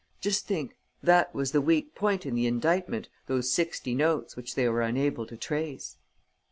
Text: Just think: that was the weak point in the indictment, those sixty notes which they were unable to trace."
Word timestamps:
Just 0.19 0.47
think: 0.47 0.77
that 1.03 1.31
was 1.35 1.51
the 1.51 1.61
weak 1.61 1.93
point 1.93 2.25
in 2.25 2.33
the 2.33 2.47
indictment, 2.47 3.07
those 3.27 3.51
sixty 3.53 3.93
notes 3.93 4.35
which 4.35 4.55
they 4.55 4.67
were 4.67 4.81
unable 4.81 5.27
to 5.27 5.37
trace." 5.37 5.97